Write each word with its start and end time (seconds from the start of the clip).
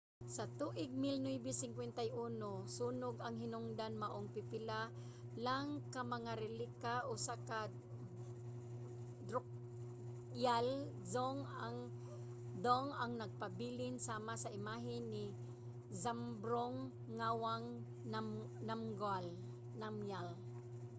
sa 0.35 0.43
tuig 0.59 0.91
1951 0.93 2.75
sunog 2.77 3.15
ang 3.21 3.35
hinungdan 3.43 3.93
maong 4.01 4.27
pipila 4.35 4.79
lang 5.45 5.67
ka 5.93 6.01
mga 6.13 6.31
relika 6.43 6.95
sa 7.25 7.33
drukgyal 9.27 10.67
dzong 11.07 11.39
ang 13.01 13.11
nagpabilin 13.21 13.95
sama 14.07 14.33
sa 14.43 14.53
imahe 14.57 14.95
ni 15.13 15.25
zhabdrung 16.01 16.77
ngawang 17.17 17.65
namgyal 18.67 19.25